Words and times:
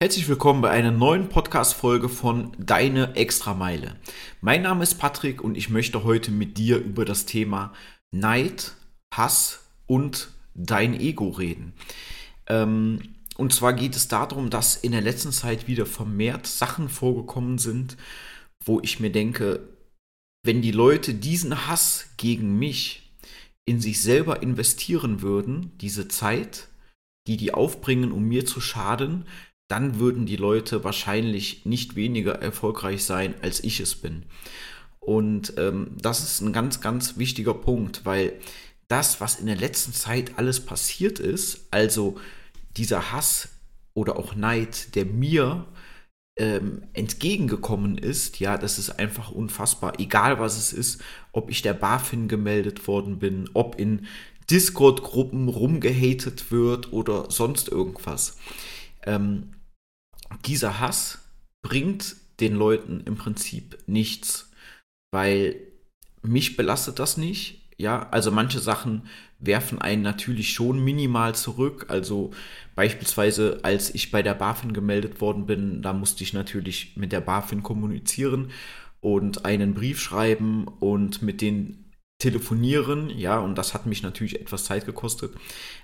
Herzlich 0.00 0.28
willkommen 0.28 0.60
bei 0.60 0.70
einer 0.70 0.92
neuen 0.92 1.28
Podcast-Folge 1.28 2.08
von 2.08 2.52
Deine 2.56 3.16
Extrameile. 3.16 3.96
Mein 4.40 4.62
Name 4.62 4.84
ist 4.84 4.94
Patrick 4.94 5.42
und 5.42 5.56
ich 5.56 5.70
möchte 5.70 6.04
heute 6.04 6.30
mit 6.30 6.56
dir 6.56 6.78
über 6.78 7.04
das 7.04 7.26
Thema 7.26 7.72
Neid, 8.12 8.74
Hass 9.12 9.58
und 9.88 10.28
dein 10.54 10.94
Ego 10.94 11.30
reden. 11.30 11.72
Ähm, 12.46 13.16
und 13.38 13.52
zwar 13.52 13.72
geht 13.72 13.96
es 13.96 14.06
darum, 14.06 14.50
dass 14.50 14.76
in 14.76 14.92
der 14.92 15.00
letzten 15.00 15.32
Zeit 15.32 15.66
wieder 15.66 15.84
vermehrt 15.84 16.46
Sachen 16.46 16.88
vorgekommen 16.88 17.58
sind, 17.58 17.96
wo 18.64 18.78
ich 18.78 19.00
mir 19.00 19.10
denke, 19.10 19.68
wenn 20.44 20.62
die 20.62 20.70
Leute 20.70 21.12
diesen 21.12 21.66
Hass 21.66 22.10
gegen 22.18 22.56
mich 22.56 23.10
in 23.64 23.80
sich 23.80 24.00
selber 24.00 24.44
investieren 24.44 25.22
würden, 25.22 25.76
diese 25.78 26.06
Zeit, 26.06 26.68
die 27.26 27.36
die 27.36 27.52
aufbringen, 27.52 28.12
um 28.12 28.22
mir 28.22 28.46
zu 28.46 28.60
schaden, 28.60 29.26
dann 29.68 29.98
würden 30.00 30.26
die 30.26 30.36
Leute 30.36 30.82
wahrscheinlich 30.82 31.64
nicht 31.66 31.94
weniger 31.94 32.40
erfolgreich 32.40 33.04
sein, 33.04 33.34
als 33.42 33.62
ich 33.62 33.80
es 33.80 33.94
bin. 33.94 34.24
Und 35.00 35.54
ähm, 35.58 35.96
das 36.00 36.22
ist 36.22 36.40
ein 36.40 36.52
ganz, 36.52 36.80
ganz 36.80 37.16
wichtiger 37.16 37.54
Punkt, 37.54 38.04
weil 38.04 38.32
das, 38.88 39.20
was 39.20 39.38
in 39.38 39.46
der 39.46 39.56
letzten 39.56 39.92
Zeit 39.92 40.32
alles 40.36 40.60
passiert 40.60 41.18
ist, 41.18 41.68
also 41.70 42.16
dieser 42.76 43.12
Hass 43.12 43.50
oder 43.94 44.18
auch 44.18 44.34
Neid, 44.34 44.94
der 44.94 45.04
mir 45.04 45.66
ähm, 46.38 46.82
entgegengekommen 46.94 47.98
ist, 47.98 48.40
ja, 48.40 48.56
das 48.56 48.78
ist 48.78 48.90
einfach 48.98 49.30
unfassbar. 49.30 49.98
Egal 49.98 50.38
was 50.38 50.56
es 50.56 50.72
ist, 50.72 51.02
ob 51.32 51.50
ich 51.50 51.62
der 51.62 51.74
BaFin 51.74 52.28
gemeldet 52.28 52.86
worden 52.86 53.18
bin, 53.18 53.50
ob 53.54 53.78
in 53.78 54.06
Discord-Gruppen 54.50 55.48
rumgehatet 55.48 56.50
wird 56.50 56.92
oder 56.92 57.30
sonst 57.30 57.68
irgendwas. 57.68 58.38
Ähm, 59.04 59.50
dieser 60.44 60.80
Hass 60.80 61.18
bringt 61.62 62.16
den 62.40 62.54
Leuten 62.54 63.02
im 63.04 63.16
Prinzip 63.16 63.78
nichts, 63.86 64.50
weil 65.10 65.56
mich 66.22 66.56
belastet 66.56 66.98
das 66.98 67.16
nicht. 67.16 67.68
Ja, 67.76 68.08
also 68.10 68.30
manche 68.32 68.58
Sachen 68.58 69.02
werfen 69.38 69.80
einen 69.80 70.02
natürlich 70.02 70.52
schon 70.52 70.82
minimal 70.82 71.34
zurück. 71.34 71.86
Also 71.88 72.32
beispielsweise, 72.74 73.60
als 73.62 73.94
ich 73.94 74.10
bei 74.10 74.22
der 74.22 74.34
BaFin 74.34 74.72
gemeldet 74.72 75.20
worden 75.20 75.46
bin, 75.46 75.80
da 75.82 75.92
musste 75.92 76.24
ich 76.24 76.32
natürlich 76.32 76.96
mit 76.96 77.12
der 77.12 77.20
BaFin 77.20 77.62
kommunizieren 77.62 78.50
und 79.00 79.44
einen 79.44 79.74
Brief 79.74 80.00
schreiben 80.00 80.66
und 80.66 81.22
mit 81.22 81.40
denen 81.40 81.92
telefonieren. 82.18 83.10
Ja, 83.10 83.38
und 83.38 83.56
das 83.56 83.74
hat 83.74 83.86
mich 83.86 84.02
natürlich 84.02 84.40
etwas 84.40 84.64
Zeit 84.64 84.84
gekostet. 84.84 85.34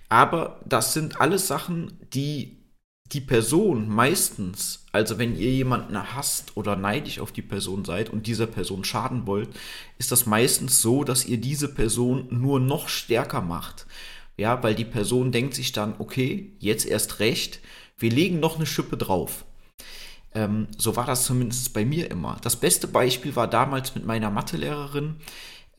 Aber 0.08 0.60
das 0.66 0.92
sind 0.94 1.20
alles 1.20 1.46
Sachen, 1.46 1.96
die 2.12 2.63
die 3.12 3.20
Person 3.20 3.88
meistens, 3.88 4.84
also 4.90 5.18
wenn 5.18 5.36
ihr 5.36 5.50
jemanden 5.50 5.96
hasst 6.14 6.56
oder 6.56 6.74
neidisch 6.74 7.20
auf 7.20 7.32
die 7.32 7.42
Person 7.42 7.84
seid 7.84 8.10
und 8.10 8.26
dieser 8.26 8.46
Person 8.46 8.84
schaden 8.84 9.26
wollt, 9.26 9.50
ist 9.98 10.10
das 10.10 10.26
meistens 10.26 10.80
so, 10.80 11.04
dass 11.04 11.26
ihr 11.26 11.38
diese 11.38 11.68
Person 11.68 12.26
nur 12.30 12.60
noch 12.60 12.88
stärker 12.88 13.40
macht. 13.40 13.86
Ja, 14.36 14.62
weil 14.62 14.74
die 14.74 14.84
Person 14.84 15.30
denkt 15.30 15.54
sich 15.54 15.72
dann, 15.72 15.94
okay, 15.98 16.52
jetzt 16.58 16.86
erst 16.86 17.20
recht, 17.20 17.60
wir 17.98 18.10
legen 18.10 18.40
noch 18.40 18.56
eine 18.56 18.66
Schippe 18.66 18.96
drauf. 18.96 19.44
Ähm, 20.34 20.66
so 20.76 20.96
war 20.96 21.06
das 21.06 21.24
zumindest 21.24 21.72
bei 21.72 21.84
mir 21.84 22.10
immer. 22.10 22.38
Das 22.42 22.56
beste 22.56 22.88
Beispiel 22.88 23.36
war 23.36 23.46
damals 23.46 23.94
mit 23.94 24.04
meiner 24.04 24.30
Mathelehrerin, 24.30 25.16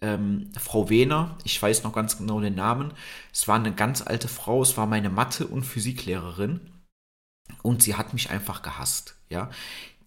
ähm, 0.01 0.51
Frau 0.57 0.89
Wehner, 0.89 1.37
ich 1.43 1.61
weiß 1.61 1.83
noch 1.83 1.93
ganz 1.93 2.17
genau 2.17 2.39
den 2.39 2.55
Namen. 2.55 2.93
Es 3.33 3.47
war 3.47 3.55
eine 3.55 3.73
ganz 3.73 4.01
alte 4.01 4.27
Frau, 4.29 4.61
es 4.61 4.77
war 4.77 4.85
meine 4.85 5.09
Mathe- 5.09 5.47
und 5.47 5.63
Physiklehrerin. 5.63 6.61
Und 7.61 7.83
sie 7.83 7.95
hat 7.95 8.13
mich 8.13 8.29
einfach 8.29 8.61
gehasst, 8.61 9.15
ja. 9.29 9.49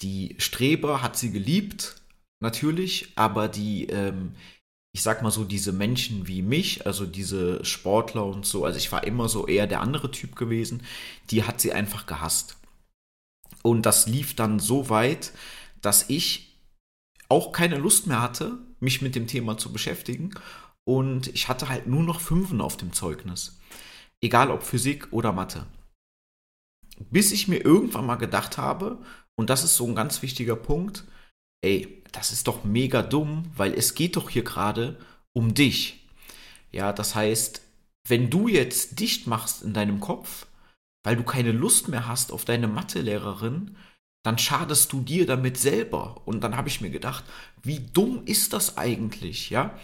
Die 0.03 0.36
Streber 0.39 1.03
hat 1.03 1.17
sie 1.17 1.33
geliebt, 1.33 2.00
natürlich, 2.41 3.12
aber 3.17 3.48
die, 3.48 3.86
ähm, 3.86 4.34
ich 4.92 5.03
sag 5.03 5.22
mal 5.22 5.30
so, 5.30 5.45
diese 5.45 5.73
Menschen 5.73 6.27
wie 6.27 6.42
mich, 6.42 6.86
also 6.86 7.05
diese 7.05 7.64
Sportler 7.64 8.24
und 8.24 8.46
so, 8.46 8.64
also 8.64 8.79
ich 8.79 8.92
war 8.92 9.05
immer 9.05 9.29
so 9.29 9.46
eher 9.46 9.67
der 9.67 9.80
andere 9.80 10.11
Typ 10.11 10.36
gewesen, 10.36 10.83
die 11.30 11.45
hat 11.45 11.61
sie 11.61 11.73
einfach 11.73 12.07
gehasst. 12.07 12.57
Und 13.62 13.86
das 13.86 14.07
lief 14.07 14.35
dann 14.35 14.61
so 14.61 14.89
weit, 14.89 15.33
dass 15.83 16.08
ich 16.08 16.58
auch 17.29 17.52
keine 17.52 17.77
Lust 17.77 18.07
mehr 18.07 18.23
hatte, 18.23 18.58
mich 18.80 19.02
mit 19.02 19.14
dem 19.14 19.27
Thema 19.27 19.58
zu 19.58 19.73
beschäftigen. 19.73 20.30
Und 20.85 21.29
ich 21.29 21.48
hatte 21.48 21.68
halt 21.68 21.86
nur 21.86 22.02
noch 22.02 22.20
Fünfen 22.20 22.61
auf 22.61 22.77
dem 22.77 22.92
Zeugnis. 22.92 23.58
Egal 24.20 24.51
ob 24.51 24.62
Physik 24.62 25.08
oder 25.12 25.33
Mathe 25.33 25.67
bis 27.11 27.33
ich 27.33 27.48
mir 27.48 27.64
irgendwann 27.64 28.07
mal 28.07 28.17
gedacht 28.17 28.59
habe, 28.59 28.98
und 29.36 29.51
das 29.51 29.64
ist 29.64 29.77
so 29.77 29.86
ein 29.86 29.95
ganz 29.95 30.23
wichtiger 30.23 30.57
Punkt, 30.57 31.05
ey, 31.63 32.03
das 32.13 32.33
ist 32.33 32.48
doch 32.48 32.64
mega 32.64 33.03
dumm, 33.03 33.45
weil 33.57 33.75
es 33.75 33.95
geht 33.95 34.17
doch 34.17 34.31
hier 34.31 34.45
gerade 34.45 34.98
um 35.33 35.55
dich. 35.55 36.07
Ja, 36.73 36.92
das 36.92 37.14
heißt, 37.14 37.63
wenn 38.07 38.31
du 38.31 38.48
jetzt 38.48 39.01
dicht 39.01 39.27
machst 39.27 39.63
in 39.63 39.75
deinem 39.75 40.01
Kopf, 40.01 40.47
weil 41.05 41.17
du 41.17 41.23
keine 41.23 41.53
Lust 41.53 41.89
mehr 41.89 42.07
hast 42.07 42.33
auf 42.33 42.45
deine 42.45 42.69
Mathelehrerin, 42.69 43.77
dann 44.25 44.39
schadest 44.39 44.92
du 44.92 45.01
dir 45.01 45.27
damit 45.27 45.57
selber. 45.57 46.23
Und 46.27 46.42
dann 46.42 46.57
habe 46.57 46.69
ich 46.69 46.80
mir 46.80 46.91
gedacht, 46.91 47.25
wie 47.63 47.80
dumm 47.80 48.23
ist 48.27 48.53
das 48.53 48.77
eigentlich, 48.77 49.51
ja? 49.51 49.79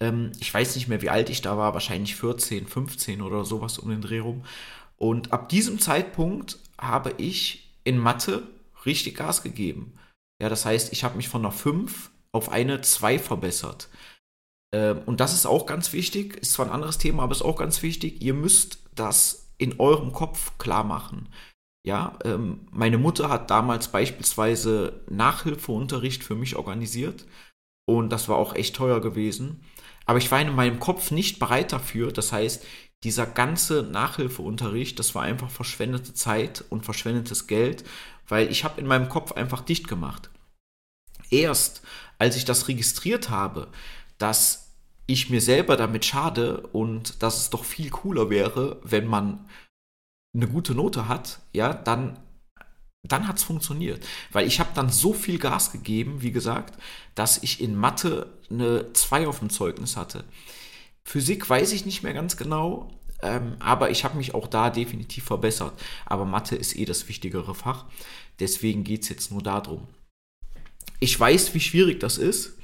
Ähm, 0.00 0.32
ich 0.40 0.52
weiß 0.52 0.76
nicht 0.76 0.88
mehr, 0.88 1.02
wie 1.02 1.10
alt 1.10 1.30
ich 1.30 1.40
da 1.40 1.56
war, 1.56 1.74
wahrscheinlich 1.74 2.16
14, 2.16 2.66
15 2.66 3.22
oder 3.22 3.44
sowas 3.44 3.78
um 3.78 3.90
den 3.90 4.02
Dreh 4.02 4.18
rum. 4.18 4.44
Und 5.02 5.32
ab 5.32 5.48
diesem 5.48 5.80
Zeitpunkt 5.80 6.60
habe 6.78 7.14
ich 7.18 7.74
in 7.82 7.98
Mathe 7.98 8.44
richtig 8.86 9.16
Gas 9.16 9.42
gegeben. 9.42 9.98
Ja, 10.40 10.48
das 10.48 10.64
heißt, 10.64 10.92
ich 10.92 11.02
habe 11.02 11.16
mich 11.16 11.28
von 11.28 11.42
einer 11.42 11.50
5 11.50 12.12
auf 12.30 12.50
eine 12.50 12.82
2 12.82 13.18
verbessert. 13.18 13.88
Ähm, 14.72 15.02
und 15.04 15.18
das 15.18 15.34
ist 15.34 15.44
auch 15.44 15.66
ganz 15.66 15.92
wichtig, 15.92 16.36
ist 16.36 16.52
zwar 16.52 16.66
ein 16.66 16.72
anderes 16.72 16.98
Thema, 16.98 17.24
aber 17.24 17.32
ist 17.32 17.42
auch 17.42 17.56
ganz 17.56 17.82
wichtig. 17.82 18.22
Ihr 18.22 18.34
müsst 18.34 18.78
das 18.94 19.50
in 19.58 19.80
eurem 19.80 20.12
Kopf 20.12 20.56
klar 20.58 20.84
machen. 20.84 21.28
Ja, 21.84 22.16
ähm, 22.24 22.68
meine 22.70 22.98
Mutter 22.98 23.28
hat 23.28 23.50
damals 23.50 23.88
beispielsweise 23.88 25.00
Nachhilfeunterricht 25.10 26.22
für 26.22 26.36
mich 26.36 26.54
organisiert 26.54 27.26
und 27.88 28.10
das 28.10 28.28
war 28.28 28.36
auch 28.36 28.54
echt 28.54 28.76
teuer 28.76 29.00
gewesen. 29.00 29.64
Aber 30.06 30.18
ich 30.18 30.30
war 30.30 30.40
in 30.40 30.54
meinem 30.54 30.78
Kopf 30.78 31.10
nicht 31.10 31.40
bereit 31.40 31.72
dafür. 31.72 32.12
Das 32.12 32.30
heißt, 32.30 32.64
dieser 33.04 33.26
ganze 33.26 33.82
Nachhilfeunterricht, 33.82 34.98
das 34.98 35.14
war 35.14 35.22
einfach 35.22 35.50
verschwendete 35.50 36.14
Zeit 36.14 36.64
und 36.68 36.84
verschwendetes 36.84 37.46
Geld, 37.46 37.84
weil 38.28 38.50
ich 38.50 38.64
habe 38.64 38.80
in 38.80 38.86
meinem 38.86 39.08
Kopf 39.08 39.32
einfach 39.32 39.62
dicht 39.62 39.88
gemacht. 39.88 40.30
Erst 41.30 41.82
als 42.18 42.36
ich 42.36 42.44
das 42.44 42.68
registriert 42.68 43.30
habe, 43.30 43.68
dass 44.18 44.70
ich 45.06 45.30
mir 45.30 45.40
selber 45.40 45.76
damit 45.76 46.04
schade 46.04 46.58
und 46.68 47.22
dass 47.22 47.38
es 47.38 47.50
doch 47.50 47.64
viel 47.64 47.90
cooler 47.90 48.30
wäre, 48.30 48.80
wenn 48.84 49.06
man 49.06 49.48
eine 50.34 50.46
gute 50.46 50.74
Note 50.74 51.08
hat, 51.08 51.40
ja, 51.52 51.74
dann 51.74 52.18
dann 53.04 53.26
hat 53.26 53.38
es 53.38 53.42
funktioniert. 53.42 54.04
Weil 54.30 54.46
ich 54.46 54.60
habe 54.60 54.70
dann 54.74 54.88
so 54.88 55.12
viel 55.12 55.38
Gas 55.38 55.72
gegeben, 55.72 56.22
wie 56.22 56.30
gesagt, 56.30 56.80
dass 57.14 57.42
ich 57.42 57.60
in 57.60 57.74
Mathe 57.74 58.28
eine 58.50 58.92
2 58.92 59.26
auf 59.26 59.40
dem 59.40 59.50
Zeugnis 59.50 59.96
hatte. 59.96 60.24
Physik 61.04 61.48
weiß 61.48 61.72
ich 61.72 61.84
nicht 61.84 62.02
mehr 62.02 62.14
ganz 62.14 62.36
genau, 62.36 62.90
ähm, 63.22 63.56
aber 63.60 63.90
ich 63.90 64.04
habe 64.04 64.16
mich 64.16 64.34
auch 64.34 64.46
da 64.46 64.70
definitiv 64.70 65.24
verbessert. 65.24 65.72
Aber 66.06 66.24
Mathe 66.24 66.56
ist 66.56 66.76
eh 66.76 66.84
das 66.84 67.08
wichtigere 67.08 67.54
Fach. 67.54 67.86
Deswegen 68.40 68.84
geht 68.84 69.02
es 69.02 69.08
jetzt 69.08 69.30
nur 69.30 69.42
darum. 69.42 69.86
Ich 71.00 71.18
weiß, 71.18 71.54
wie 71.54 71.60
schwierig 71.60 72.00
das 72.00 72.18
ist, 72.18 72.58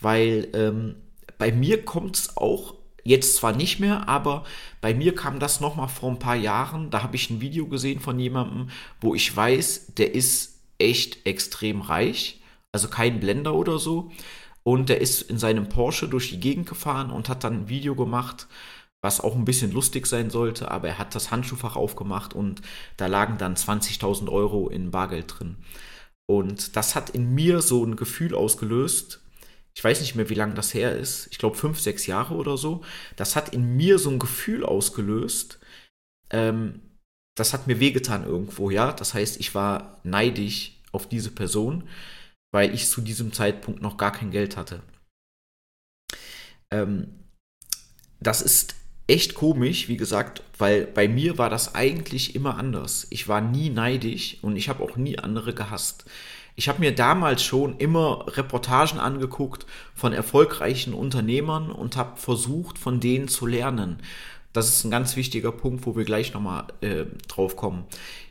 weil 0.00 0.48
ähm, 0.54 0.96
bei 1.38 1.52
mir 1.52 1.84
kommt 1.84 2.16
es 2.16 2.36
auch 2.36 2.74
jetzt 3.04 3.36
zwar 3.36 3.54
nicht 3.54 3.80
mehr, 3.80 4.08
aber 4.08 4.44
bei 4.80 4.94
mir 4.94 5.14
kam 5.14 5.40
das 5.40 5.60
noch 5.60 5.76
mal 5.76 5.88
vor 5.88 6.10
ein 6.10 6.18
paar 6.18 6.36
Jahren. 6.36 6.90
Da 6.90 7.02
habe 7.02 7.16
ich 7.16 7.30
ein 7.30 7.40
Video 7.40 7.66
gesehen 7.66 8.00
von 8.00 8.18
jemandem, 8.18 8.70
wo 9.00 9.14
ich 9.14 9.34
weiß, 9.34 9.94
der 9.96 10.14
ist 10.14 10.60
echt 10.78 11.26
extrem 11.26 11.80
reich, 11.80 12.40
also 12.72 12.88
kein 12.88 13.20
Blender 13.20 13.54
oder 13.54 13.78
so. 13.78 14.10
Und 14.64 14.88
der 14.88 15.00
ist 15.00 15.22
in 15.22 15.38
seinem 15.38 15.68
Porsche 15.68 16.08
durch 16.08 16.30
die 16.30 16.40
Gegend 16.40 16.68
gefahren 16.68 17.10
und 17.10 17.28
hat 17.28 17.44
dann 17.44 17.62
ein 17.62 17.68
Video 17.68 17.94
gemacht, 17.94 18.46
was 19.02 19.20
auch 19.20 19.34
ein 19.34 19.44
bisschen 19.44 19.72
lustig 19.72 20.06
sein 20.06 20.30
sollte, 20.30 20.70
aber 20.70 20.88
er 20.88 20.98
hat 20.98 21.14
das 21.14 21.30
Handschuhfach 21.32 21.74
aufgemacht 21.74 22.34
und 22.34 22.62
da 22.96 23.06
lagen 23.06 23.36
dann 23.36 23.56
20.000 23.56 24.30
Euro 24.30 24.68
in 24.68 24.92
Bargeld 24.92 25.34
drin. 25.38 25.56
Und 26.30 26.76
das 26.76 26.94
hat 26.94 27.10
in 27.10 27.34
mir 27.34 27.62
so 27.62 27.84
ein 27.84 27.96
Gefühl 27.96 28.34
ausgelöst, 28.34 29.20
ich 29.74 29.82
weiß 29.82 30.00
nicht 30.00 30.14
mehr, 30.14 30.28
wie 30.28 30.34
lange 30.34 30.54
das 30.54 30.74
her 30.74 30.96
ist, 30.96 31.28
ich 31.32 31.38
glaube 31.38 31.56
fünf, 31.56 31.80
sechs 31.80 32.06
Jahre 32.06 32.34
oder 32.34 32.56
so, 32.56 32.82
das 33.16 33.34
hat 33.34 33.48
in 33.48 33.76
mir 33.76 33.98
so 33.98 34.10
ein 34.10 34.18
Gefühl 34.18 34.64
ausgelöst, 34.64 35.58
ähm, 36.30 36.80
das 37.34 37.52
hat 37.52 37.66
mir 37.66 37.80
wehgetan 37.80 38.24
irgendwo, 38.24 38.70
ja. 38.70 38.92
Das 38.92 39.14
heißt, 39.14 39.40
ich 39.40 39.54
war 39.54 40.00
neidisch 40.04 40.80
auf 40.92 41.08
diese 41.08 41.30
Person, 41.30 41.88
weil 42.52 42.74
ich 42.74 42.88
zu 42.88 43.00
diesem 43.00 43.32
Zeitpunkt 43.32 43.82
noch 43.82 43.96
gar 43.96 44.12
kein 44.12 44.30
Geld 44.30 44.56
hatte. 44.56 44.82
Ähm, 46.70 47.08
das 48.20 48.40
ist 48.42 48.76
echt 49.08 49.34
komisch, 49.34 49.88
wie 49.88 49.96
gesagt, 49.96 50.42
weil 50.58 50.86
bei 50.86 51.08
mir 51.08 51.38
war 51.38 51.50
das 51.50 51.74
eigentlich 51.74 52.34
immer 52.34 52.56
anders. 52.56 53.06
Ich 53.10 53.26
war 53.26 53.40
nie 53.40 53.68
neidisch 53.68 54.38
und 54.42 54.56
ich 54.56 54.68
habe 54.68 54.82
auch 54.82 54.96
nie 54.96 55.18
andere 55.18 55.54
gehasst. 55.54 56.04
Ich 56.54 56.68
habe 56.68 56.80
mir 56.80 56.94
damals 56.94 57.42
schon 57.42 57.78
immer 57.78 58.26
Reportagen 58.28 58.98
angeguckt 59.00 59.66
von 59.94 60.12
erfolgreichen 60.12 60.92
Unternehmern 60.92 61.70
und 61.70 61.96
habe 61.96 62.18
versucht, 62.20 62.78
von 62.78 63.00
denen 63.00 63.28
zu 63.28 63.46
lernen. 63.46 63.98
Das 64.52 64.68
ist 64.68 64.84
ein 64.84 64.90
ganz 64.90 65.16
wichtiger 65.16 65.50
Punkt, 65.50 65.86
wo 65.86 65.96
wir 65.96 66.04
gleich 66.04 66.34
nochmal 66.34 66.66
äh, 66.82 67.06
drauf 67.26 67.56
kommen. 67.56 67.84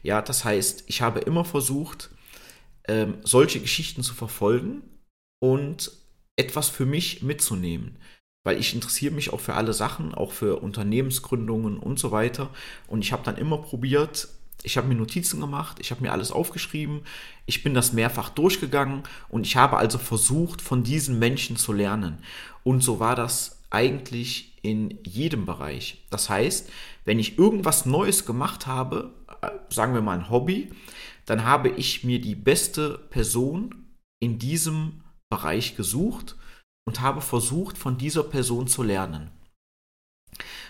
Ja, 0.03 0.21
das 0.21 0.45
heißt, 0.45 0.83
ich 0.85 1.01
habe 1.01 1.19
immer 1.19 1.43
versucht, 1.45 2.10
ähm, 2.91 3.19
solche 3.23 3.61
Geschichten 3.61 4.03
zu 4.03 4.13
verfolgen 4.13 4.81
und 5.41 5.93
etwas 6.35 6.67
für 6.67 6.85
mich 6.85 7.23
mitzunehmen. 7.23 7.95
Weil 8.43 8.59
ich 8.59 8.73
interessiere 8.73 9.13
mich 9.13 9.31
auch 9.31 9.39
für 9.39 9.53
alle 9.53 9.71
Sachen, 9.71 10.13
auch 10.13 10.33
für 10.33 10.61
Unternehmensgründungen 10.61 11.77
und 11.77 11.99
so 11.99 12.11
weiter. 12.11 12.49
Und 12.87 13.01
ich 13.05 13.13
habe 13.13 13.23
dann 13.23 13.37
immer 13.37 13.59
probiert, 13.59 14.27
ich 14.63 14.75
habe 14.75 14.89
mir 14.89 14.95
Notizen 14.95 15.39
gemacht, 15.39 15.77
ich 15.79 15.91
habe 15.91 16.01
mir 16.01 16.11
alles 16.11 16.33
aufgeschrieben, 16.33 17.03
ich 17.45 17.63
bin 17.63 17.73
das 17.73 17.93
mehrfach 17.93 18.29
durchgegangen 18.29 19.03
und 19.29 19.47
ich 19.47 19.55
habe 19.55 19.77
also 19.77 19.97
versucht, 19.97 20.61
von 20.61 20.83
diesen 20.83 21.17
Menschen 21.17 21.55
zu 21.55 21.71
lernen. 21.71 22.17
Und 22.63 22.81
so 22.81 22.99
war 22.99 23.15
das 23.15 23.61
eigentlich 23.69 24.57
in 24.63 24.99
jedem 25.03 25.45
Bereich. 25.45 26.03
Das 26.09 26.29
heißt, 26.29 26.69
wenn 27.05 27.19
ich 27.19 27.39
irgendwas 27.39 27.85
Neues 27.85 28.25
gemacht 28.25 28.67
habe, 28.67 29.13
äh, 29.41 29.49
sagen 29.69 29.93
wir 29.93 30.01
mal 30.01 30.17
ein 30.17 30.29
Hobby, 30.29 30.71
dann 31.25 31.43
habe 31.43 31.69
ich 31.69 32.03
mir 32.03 32.19
die 32.19 32.35
beste 32.35 32.97
Person 33.09 33.97
in 34.19 34.39
diesem 34.39 35.03
Bereich 35.29 35.75
gesucht 35.75 36.35
und 36.85 37.01
habe 37.01 37.21
versucht, 37.21 37.77
von 37.77 37.97
dieser 37.97 38.23
Person 38.23 38.67
zu 38.67 38.83
lernen. 38.83 39.31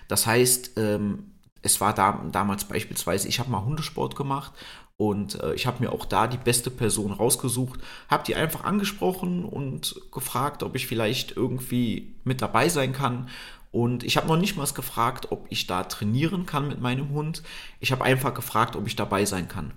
Das 0.08 0.28
heißt, 0.28 0.78
ähm, 0.78 1.32
es 1.62 1.80
war 1.80 1.94
da, 1.94 2.24
damals 2.32 2.66
beispielsweise, 2.66 3.28
ich 3.28 3.40
habe 3.40 3.52
mal 3.52 3.64
Hundesport 3.64 4.16
gemacht 4.16 4.54
und 4.98 5.42
äh, 5.42 5.54
ich 5.54 5.68
habe 5.68 5.84
mir 5.84 5.92
auch 5.92 6.06
da 6.06 6.28
die 6.28 6.38
beste 6.38 6.70
Person 6.70 7.12
rausgesucht, 7.12 7.80
habe 8.10 8.24
die 8.24 8.36
einfach 8.36 8.64
angesprochen 8.64 9.46
und 9.46 9.96
gefragt, 10.12 10.64
ob 10.64 10.76
ich 10.76 10.88
vielleicht 10.88 11.36
irgendwie 11.38 12.16
mit 12.24 12.42
dabei 12.42 12.70
sein 12.70 12.94
kann. 12.94 13.30
Und 13.72 14.04
ich 14.04 14.18
habe 14.18 14.28
noch 14.28 14.38
nicht 14.38 14.58
mal 14.58 14.68
gefragt, 14.68 15.32
ob 15.32 15.48
ich 15.50 15.66
da 15.66 15.86
trainieren 15.86 16.46
kann 16.46 16.68
mit 16.68 16.82
meinem 16.82 17.10
Hund. 17.10 17.42
Ich 17.80 17.92
habe 17.92 18.04
einfach 18.04 18.34
gefragt, 18.34 18.76
ob 18.76 18.86
ich 18.86 18.96
dabei 18.96 19.26
sein 19.26 19.48
kann, 19.48 19.72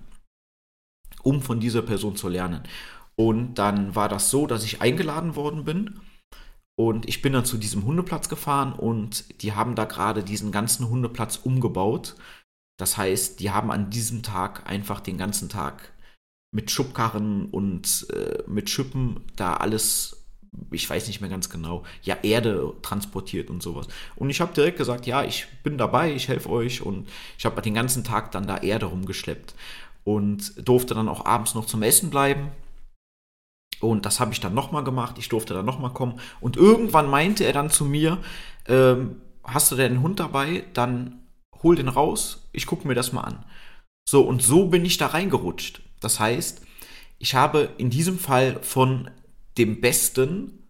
um 1.25 1.41
von 1.41 1.59
dieser 1.59 1.81
Person 1.81 2.15
zu 2.15 2.29
lernen. 2.29 2.61
Und 3.15 3.55
dann 3.55 3.95
war 3.95 4.09
das 4.09 4.29
so, 4.29 4.45
dass 4.45 4.63
ich 4.63 4.81
eingeladen 4.81 5.35
worden 5.35 5.65
bin 5.65 5.99
und 6.77 7.07
ich 7.07 7.21
bin 7.21 7.33
dann 7.33 7.45
zu 7.45 7.57
diesem 7.57 7.85
Hundeplatz 7.85 8.29
gefahren 8.29 8.73
und 8.73 9.41
die 9.41 9.53
haben 9.53 9.75
da 9.75 9.85
gerade 9.85 10.23
diesen 10.23 10.51
ganzen 10.51 10.89
Hundeplatz 10.89 11.37
umgebaut. 11.37 12.15
Das 12.77 12.97
heißt, 12.97 13.39
die 13.39 13.51
haben 13.51 13.71
an 13.71 13.89
diesem 13.89 14.23
Tag 14.23 14.69
einfach 14.69 14.99
den 14.99 15.17
ganzen 15.17 15.47
Tag 15.47 15.93
mit 16.53 16.71
Schubkarren 16.71 17.45
und 17.45 18.07
äh, 18.13 18.43
mit 18.47 18.69
Schippen 18.69 19.21
da 19.37 19.55
alles, 19.55 20.25
ich 20.71 20.89
weiß 20.89 21.07
nicht 21.07 21.21
mehr 21.21 21.29
ganz 21.29 21.49
genau, 21.49 21.83
ja, 22.01 22.17
Erde 22.23 22.73
transportiert 22.81 23.49
und 23.49 23.63
sowas. 23.63 23.87
Und 24.17 24.29
ich 24.29 24.41
habe 24.41 24.53
direkt 24.53 24.77
gesagt, 24.77 25.05
ja, 25.05 25.23
ich 25.23 25.47
bin 25.63 25.77
dabei, 25.77 26.13
ich 26.13 26.27
helfe 26.27 26.49
euch 26.49 26.81
und 26.81 27.07
ich 27.37 27.45
habe 27.45 27.61
den 27.61 27.73
ganzen 27.73 28.03
Tag 28.03 28.31
dann 28.31 28.47
da 28.47 28.57
Erde 28.57 28.87
rumgeschleppt 28.87 29.55
und 30.05 30.67
durfte 30.67 30.93
dann 30.93 31.09
auch 31.09 31.25
abends 31.25 31.55
noch 31.55 31.65
zum 31.65 31.83
Essen 31.83 32.09
bleiben. 32.09 32.51
Und 33.81 34.05
das 34.05 34.19
habe 34.19 34.31
ich 34.31 34.39
dann 34.39 34.53
nochmal 34.53 34.83
gemacht. 34.83 35.17
Ich 35.17 35.27
durfte 35.27 35.53
dann 35.53 35.65
nochmal 35.65 35.91
kommen. 35.91 36.19
Und 36.39 36.55
irgendwann 36.55 37.09
meinte 37.09 37.43
er 37.43 37.51
dann 37.51 37.69
zu 37.69 37.83
mir, 37.83 38.19
ähm, 38.67 39.21
hast 39.43 39.71
du 39.71 39.75
denn 39.75 39.93
einen 39.93 40.01
Hund 40.01 40.19
dabei? 40.19 40.63
Dann 40.73 41.25
hol 41.61 41.75
den 41.75 41.89
raus. 41.89 42.47
Ich 42.53 42.67
gucke 42.67 42.87
mir 42.87 42.95
das 42.95 43.11
mal 43.11 43.21
an. 43.21 43.43
So, 44.07 44.21
und 44.21 44.41
so 44.41 44.67
bin 44.67 44.85
ich 44.85 44.97
da 44.97 45.07
reingerutscht. 45.07 45.81
Das 45.99 46.19
heißt, 46.19 46.61
ich 47.17 47.33
habe 47.33 47.69
in 47.77 47.89
diesem 47.89 48.19
Fall 48.19 48.61
von 48.61 49.09
dem 49.57 49.81
Besten, 49.81 50.69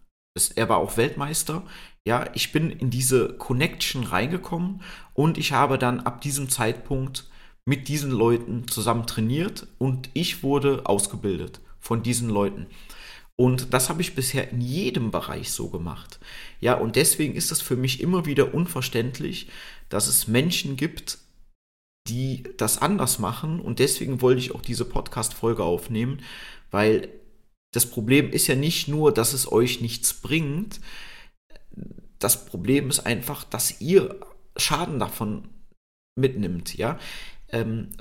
er 0.54 0.68
war 0.68 0.78
auch 0.78 0.96
Weltmeister, 0.96 1.62
ja, 2.06 2.24
ich 2.34 2.52
bin 2.52 2.70
in 2.70 2.88
diese 2.88 3.36
Connection 3.36 4.04
reingekommen 4.04 4.80
und 5.12 5.38
ich 5.38 5.52
habe 5.52 5.76
dann 5.76 6.00
ab 6.00 6.20
diesem 6.20 6.48
Zeitpunkt 6.48 7.28
mit 7.66 7.88
diesen 7.88 8.10
Leuten 8.10 8.68
zusammen 8.68 9.06
trainiert 9.06 9.66
und 9.78 10.08
ich 10.14 10.42
wurde 10.42 10.86
ausgebildet 10.86 11.60
von 11.80 12.02
diesen 12.02 12.30
Leuten. 12.30 12.66
Und 13.38 13.74
das 13.74 13.90
habe 13.90 14.00
ich 14.00 14.14
bisher 14.14 14.50
in 14.50 14.62
jedem 14.62 15.10
Bereich 15.10 15.50
so 15.50 15.68
gemacht. 15.68 16.18
Ja, 16.60 16.74
und 16.74 16.96
deswegen 16.96 17.34
ist 17.34 17.52
es 17.52 17.60
für 17.60 17.76
mich 17.76 18.00
immer 18.00 18.24
wieder 18.24 18.54
unverständlich, 18.54 19.48
dass 19.90 20.06
es 20.06 20.26
Menschen 20.26 20.76
gibt, 20.76 21.18
die 22.08 22.44
das 22.56 22.80
anders 22.80 23.18
machen. 23.18 23.60
Und 23.60 23.78
deswegen 23.78 24.22
wollte 24.22 24.40
ich 24.40 24.54
auch 24.54 24.62
diese 24.62 24.86
Podcast-Folge 24.86 25.64
aufnehmen, 25.64 26.22
weil 26.70 27.10
das 27.72 27.84
Problem 27.84 28.30
ist 28.30 28.46
ja 28.46 28.54
nicht 28.54 28.88
nur, 28.88 29.12
dass 29.12 29.34
es 29.34 29.52
euch 29.52 29.82
nichts 29.82 30.14
bringt. 30.14 30.80
Das 32.18 32.46
Problem 32.46 32.88
ist 32.88 33.00
einfach, 33.00 33.44
dass 33.44 33.82
ihr 33.82 34.18
Schaden 34.56 34.98
davon 34.98 35.48
mitnimmt, 36.18 36.74
ja. 36.78 36.98
Ähm, 37.50 37.92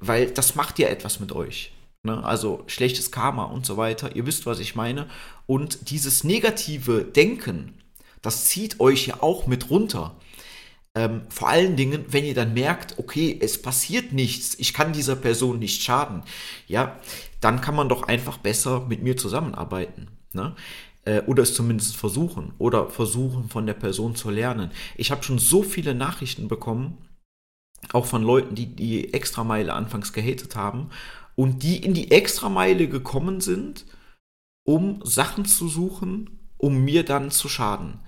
weil 0.00 0.30
das 0.30 0.54
macht 0.54 0.78
ja 0.78 0.88
etwas 0.88 1.20
mit 1.20 1.32
euch. 1.32 1.72
Ne? 2.02 2.22
Also 2.24 2.62
schlechtes 2.66 3.10
Karma 3.10 3.44
und 3.44 3.66
so 3.66 3.76
weiter. 3.76 4.14
Ihr 4.14 4.26
wisst, 4.26 4.46
was 4.46 4.60
ich 4.60 4.74
meine. 4.74 5.08
Und 5.46 5.90
dieses 5.90 6.24
negative 6.24 7.04
Denken, 7.04 7.74
das 8.22 8.46
zieht 8.46 8.80
euch 8.80 9.08
ja 9.08 9.22
auch 9.22 9.46
mit 9.46 9.70
runter. 9.70 10.16
Ähm, 10.94 11.22
vor 11.28 11.48
allen 11.48 11.76
Dingen, 11.76 12.06
wenn 12.08 12.24
ihr 12.24 12.34
dann 12.34 12.54
merkt, 12.54 12.98
okay, 12.98 13.38
es 13.40 13.60
passiert 13.60 14.12
nichts, 14.12 14.56
ich 14.58 14.72
kann 14.72 14.92
dieser 14.92 15.16
Person 15.16 15.58
nicht 15.58 15.82
schaden, 15.82 16.22
ja, 16.66 16.98
dann 17.40 17.60
kann 17.60 17.76
man 17.76 17.88
doch 17.88 18.04
einfach 18.04 18.38
besser 18.38 18.86
mit 18.88 19.02
mir 19.02 19.16
zusammenarbeiten. 19.16 20.08
Ne? 20.32 20.56
Äh, 21.04 21.20
oder 21.22 21.42
es 21.42 21.54
zumindest 21.54 21.96
versuchen 21.96 22.52
oder 22.58 22.88
versuchen 22.88 23.48
von 23.48 23.66
der 23.66 23.74
Person 23.74 24.16
zu 24.16 24.30
lernen. 24.30 24.70
Ich 24.96 25.10
habe 25.10 25.22
schon 25.22 25.38
so 25.38 25.62
viele 25.62 25.94
Nachrichten 25.94 26.48
bekommen, 26.48 26.98
auch 27.92 28.06
von 28.06 28.22
Leuten, 28.22 28.54
die 28.54 28.66
die 28.66 29.14
Extrameile 29.14 29.72
anfangs 29.72 30.12
gehatet 30.12 30.56
haben 30.56 30.90
und 31.36 31.62
die 31.62 31.76
in 31.76 31.94
die 31.94 32.10
Extrameile 32.10 32.88
gekommen 32.88 33.40
sind, 33.40 33.86
um 34.66 35.00
Sachen 35.04 35.44
zu 35.44 35.68
suchen, 35.68 36.38
um 36.58 36.84
mir 36.84 37.04
dann 37.04 37.30
zu 37.30 37.48
schaden. 37.48 38.00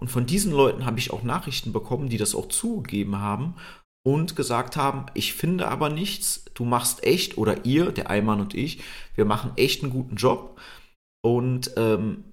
Und 0.00 0.08
von 0.08 0.26
diesen 0.26 0.52
Leuten 0.52 0.86
habe 0.86 0.98
ich 0.98 1.12
auch 1.12 1.22
Nachrichten 1.22 1.72
bekommen, 1.72 2.08
die 2.08 2.18
das 2.18 2.34
auch 2.34 2.48
zugegeben 2.48 3.18
haben 3.18 3.54
und 4.06 4.36
gesagt 4.36 4.76
haben, 4.76 5.06
ich 5.14 5.32
finde 5.32 5.68
aber 5.68 5.88
nichts, 5.88 6.44
du 6.54 6.64
machst 6.64 7.02
echt, 7.04 7.38
oder 7.38 7.64
ihr, 7.64 7.90
der 7.90 8.10
Eimann 8.10 8.40
und 8.40 8.54
ich, 8.54 8.82
wir 9.14 9.24
machen 9.24 9.52
echt 9.56 9.82
einen 9.82 9.92
guten 9.92 10.16
Job 10.16 10.60
und 11.24 11.72
ähm, 11.76 12.24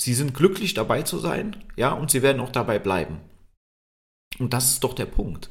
sie 0.00 0.14
sind 0.14 0.34
glücklich 0.34 0.74
dabei 0.74 1.02
zu 1.02 1.18
sein, 1.18 1.64
ja, 1.76 1.92
und 1.92 2.10
sie 2.10 2.22
werden 2.22 2.40
auch 2.40 2.50
dabei 2.50 2.78
bleiben. 2.78 3.20
Und 4.38 4.52
das 4.52 4.70
ist 4.70 4.84
doch 4.84 4.94
der 4.94 5.06
Punkt. 5.06 5.50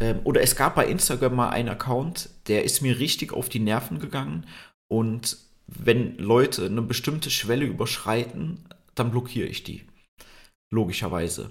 Ähm, 0.00 0.20
oder 0.24 0.40
es 0.40 0.56
gab 0.56 0.74
bei 0.74 0.86
Instagram 0.86 1.34
mal 1.34 1.50
einen 1.50 1.68
Account, 1.68 2.30
der 2.48 2.64
ist 2.64 2.80
mir 2.80 2.98
richtig 2.98 3.32
auf 3.32 3.48
die 3.48 3.60
Nerven 3.60 3.98
gegangen. 3.98 4.46
Und 4.88 5.36
wenn 5.66 6.18
Leute 6.18 6.66
eine 6.66 6.82
bestimmte 6.82 7.30
Schwelle 7.30 7.66
überschreiten, 7.66 8.64
dann 8.94 9.10
blockiere 9.10 9.46
ich 9.46 9.62
die. 9.62 9.86
Logischerweise. 10.72 11.50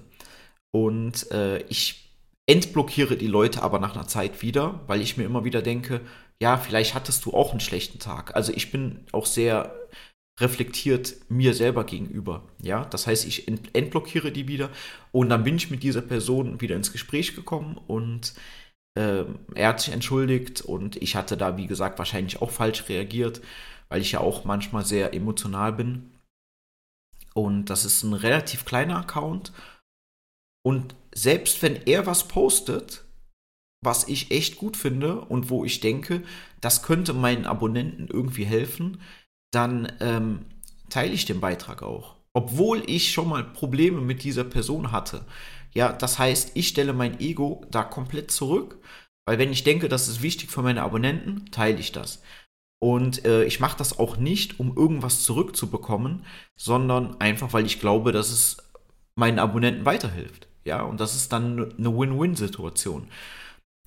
Und 0.72 1.30
äh, 1.30 1.62
ich 1.68 2.10
entblockiere 2.46 3.16
die 3.16 3.26
Leute 3.26 3.62
aber 3.62 3.78
nach 3.78 3.94
einer 3.94 4.08
Zeit 4.08 4.42
wieder, 4.42 4.80
weil 4.86 5.00
ich 5.00 5.16
mir 5.16 5.24
immer 5.24 5.44
wieder 5.44 5.62
denke, 5.62 6.00
ja, 6.42 6.56
vielleicht 6.56 6.94
hattest 6.94 7.24
du 7.24 7.32
auch 7.32 7.50
einen 7.50 7.60
schlechten 7.60 7.98
Tag. 7.98 8.34
Also 8.34 8.52
ich 8.52 8.72
bin 8.72 9.04
auch 9.12 9.26
sehr 9.26 9.74
reflektiert 10.40 11.16
mir 11.28 11.54
selber 11.54 11.84
gegenüber. 11.84 12.42
Ja, 12.62 12.84
das 12.84 13.06
heißt, 13.06 13.26
ich 13.26 13.48
entblockiere 13.74 14.32
die 14.32 14.48
wieder 14.48 14.70
und 15.12 15.28
dann 15.28 15.44
bin 15.44 15.56
ich 15.56 15.70
mit 15.70 15.82
dieser 15.82 16.02
Person 16.02 16.60
wieder 16.60 16.76
ins 16.76 16.92
Gespräch 16.92 17.34
gekommen 17.34 17.78
und 17.86 18.34
äh, 18.98 19.24
er 19.54 19.68
hat 19.68 19.80
sich 19.80 19.92
entschuldigt 19.92 20.62
und 20.62 20.96
ich 20.96 21.16
hatte 21.16 21.36
da, 21.36 21.56
wie 21.56 21.66
gesagt, 21.66 21.98
wahrscheinlich 21.98 22.42
auch 22.42 22.50
falsch 22.50 22.88
reagiert, 22.88 23.40
weil 23.88 24.00
ich 24.00 24.12
ja 24.12 24.20
auch 24.20 24.44
manchmal 24.44 24.84
sehr 24.84 25.14
emotional 25.14 25.72
bin. 25.72 26.10
Und 27.34 27.66
das 27.66 27.84
ist 27.84 28.02
ein 28.02 28.12
relativ 28.12 28.64
kleiner 28.64 28.98
Account. 28.98 29.52
Und 30.62 30.94
selbst 31.14 31.62
wenn 31.62 31.76
er 31.86 32.06
was 32.06 32.28
postet, 32.28 33.04
was 33.82 34.08
ich 34.08 34.30
echt 34.30 34.58
gut 34.58 34.76
finde 34.76 35.20
und 35.22 35.48
wo 35.48 35.64
ich 35.64 35.80
denke, 35.80 36.22
das 36.60 36.82
könnte 36.82 37.14
meinen 37.14 37.46
Abonnenten 37.46 38.08
irgendwie 38.08 38.44
helfen, 38.44 39.00
dann 39.50 39.90
ähm, 40.00 40.46
teile 40.88 41.12
ich 41.12 41.24
den 41.24 41.40
Beitrag 41.40 41.82
auch. 41.82 42.16
Obwohl 42.32 42.82
ich 42.86 43.12
schon 43.12 43.28
mal 43.28 43.44
Probleme 43.44 44.00
mit 44.00 44.22
dieser 44.22 44.44
Person 44.44 44.92
hatte. 44.92 45.24
Ja, 45.72 45.92
das 45.92 46.18
heißt, 46.18 46.52
ich 46.54 46.68
stelle 46.68 46.92
mein 46.92 47.20
Ego 47.20 47.64
da 47.70 47.82
komplett 47.82 48.30
zurück, 48.30 48.78
weil 49.26 49.38
wenn 49.38 49.52
ich 49.52 49.64
denke, 49.64 49.88
das 49.88 50.08
ist 50.08 50.22
wichtig 50.22 50.50
für 50.50 50.62
meine 50.62 50.82
Abonnenten, 50.82 51.50
teile 51.50 51.78
ich 51.78 51.92
das. 51.92 52.22
Und 52.82 53.24
äh, 53.24 53.44
ich 53.44 53.60
mache 53.60 53.76
das 53.76 53.98
auch 53.98 54.16
nicht, 54.16 54.58
um 54.58 54.76
irgendwas 54.76 55.22
zurückzubekommen, 55.22 56.24
sondern 56.56 57.20
einfach, 57.20 57.52
weil 57.52 57.66
ich 57.66 57.78
glaube, 57.78 58.10
dass 58.10 58.30
es 58.30 58.56
meinen 59.16 59.38
Abonnenten 59.38 59.84
weiterhilft. 59.84 60.48
Ja, 60.64 60.82
und 60.82 60.98
das 61.00 61.14
ist 61.14 61.32
dann 61.32 61.72
eine 61.78 61.96
Win-Win-Situation. 61.96 63.08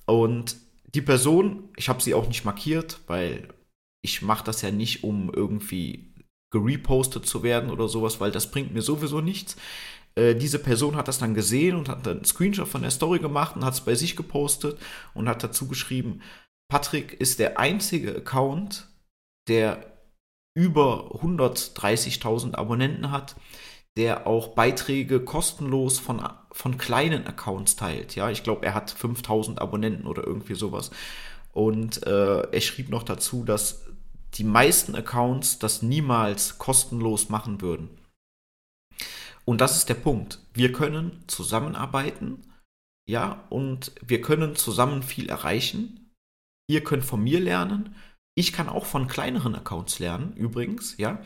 Und 0.06 0.56
die 0.94 1.02
Person, 1.02 1.68
ich 1.76 1.88
habe 1.88 2.02
sie 2.02 2.14
auch 2.14 2.28
nicht 2.28 2.44
markiert, 2.44 3.00
weil 3.06 3.48
ich 4.04 4.20
mache 4.22 4.44
das 4.44 4.60
ja 4.62 4.70
nicht, 4.70 5.02
um 5.02 5.32
irgendwie 5.32 6.12
gerepostet 6.52 7.26
zu 7.26 7.42
werden 7.42 7.70
oder 7.70 7.88
sowas, 7.88 8.20
weil 8.20 8.30
das 8.30 8.50
bringt 8.50 8.72
mir 8.72 8.82
sowieso 8.82 9.20
nichts. 9.20 9.56
Äh, 10.14 10.36
diese 10.36 10.58
Person 10.58 10.94
hat 10.94 11.08
das 11.08 11.18
dann 11.18 11.34
gesehen 11.34 11.74
und 11.74 11.88
hat 11.88 12.06
dann 12.06 12.18
einen 12.18 12.24
Screenshot 12.24 12.68
von 12.68 12.82
der 12.82 12.90
Story 12.90 13.18
gemacht 13.18 13.56
und 13.56 13.64
hat 13.64 13.74
es 13.74 13.80
bei 13.80 13.94
sich 13.94 14.14
gepostet 14.14 14.78
und 15.14 15.28
hat 15.28 15.42
dazu 15.42 15.66
geschrieben, 15.66 16.20
Patrick 16.70 17.14
ist 17.14 17.38
der 17.38 17.58
einzige 17.58 18.14
Account, 18.14 18.88
der 19.48 19.98
über 20.54 21.10
130.000 21.22 22.54
Abonnenten 22.54 23.10
hat, 23.10 23.36
der 23.96 24.26
auch 24.26 24.48
Beiträge 24.48 25.20
kostenlos 25.20 25.98
von, 25.98 26.22
von 26.52 26.78
kleinen 26.78 27.26
Accounts 27.26 27.76
teilt. 27.76 28.16
Ja, 28.16 28.30
ich 28.30 28.42
glaube, 28.42 28.66
er 28.66 28.74
hat 28.74 28.90
5000 28.90 29.60
Abonnenten 29.60 30.06
oder 30.06 30.26
irgendwie 30.26 30.54
sowas. 30.54 30.90
Und 31.52 32.06
äh, 32.06 32.40
er 32.50 32.60
schrieb 32.60 32.90
noch 32.90 33.04
dazu, 33.04 33.44
dass 33.44 33.84
die 34.34 34.44
meisten 34.44 34.94
Accounts 34.94 35.58
das 35.58 35.82
niemals 35.82 36.58
kostenlos 36.58 37.28
machen 37.28 37.60
würden. 37.60 37.88
Und 39.44 39.60
das 39.60 39.76
ist 39.76 39.88
der 39.88 39.94
Punkt. 39.94 40.40
Wir 40.52 40.72
können 40.72 41.22
zusammenarbeiten, 41.26 42.52
ja, 43.08 43.44
und 43.50 43.92
wir 44.00 44.20
können 44.20 44.56
zusammen 44.56 45.02
viel 45.02 45.28
erreichen. 45.28 46.10
Ihr 46.68 46.82
könnt 46.82 47.04
von 47.04 47.22
mir 47.22 47.40
lernen. 47.40 47.94
Ich 48.34 48.52
kann 48.52 48.68
auch 48.68 48.86
von 48.86 49.06
kleineren 49.06 49.54
Accounts 49.54 49.98
lernen, 49.98 50.32
übrigens, 50.34 50.96
ja. 50.96 51.22